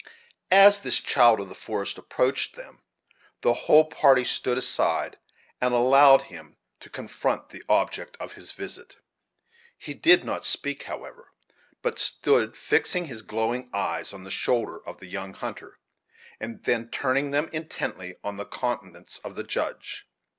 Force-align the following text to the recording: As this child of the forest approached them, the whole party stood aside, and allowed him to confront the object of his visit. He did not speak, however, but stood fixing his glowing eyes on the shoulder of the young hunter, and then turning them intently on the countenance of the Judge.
As 0.49 0.79
this 0.81 0.99
child 0.99 1.39
of 1.39 1.47
the 1.47 1.53
forest 1.53 1.99
approached 1.99 2.55
them, 2.55 2.81
the 3.41 3.53
whole 3.53 3.85
party 3.85 4.25
stood 4.25 4.57
aside, 4.57 5.19
and 5.61 5.75
allowed 5.75 6.23
him 6.23 6.57
to 6.79 6.89
confront 6.89 7.49
the 7.49 7.61
object 7.69 8.17
of 8.19 8.33
his 8.33 8.51
visit. 8.51 8.95
He 9.77 9.93
did 9.93 10.23
not 10.23 10.43
speak, 10.43 10.85
however, 10.85 11.31
but 11.83 11.99
stood 11.99 12.57
fixing 12.57 13.05
his 13.05 13.21
glowing 13.21 13.69
eyes 13.75 14.11
on 14.11 14.23
the 14.23 14.31
shoulder 14.31 14.83
of 14.87 14.99
the 14.99 15.05
young 15.07 15.35
hunter, 15.35 15.77
and 16.39 16.63
then 16.63 16.89
turning 16.89 17.29
them 17.29 17.47
intently 17.53 18.15
on 18.23 18.37
the 18.37 18.45
countenance 18.47 19.19
of 19.23 19.35
the 19.35 19.43
Judge. 19.43 20.07